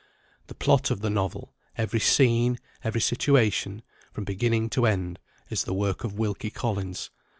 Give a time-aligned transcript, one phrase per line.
[0.47, 5.19] The plot of the novel, every scene, every situation, from beginning to end,
[5.51, 7.11] is the work of Wilkie Collins.